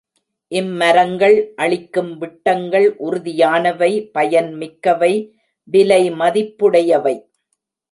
இம் 0.51 0.71
மரங்கள் 0.75 1.35
அளிக்கும் 1.55 2.17
விட்டங்கள் 2.17 2.87
உறுதியானவை 2.99 3.91
பயன் 4.11 4.51
மிக்கவை 4.55 5.13
விலை 5.71 6.01
மதிப்புடையவை. 6.11 7.15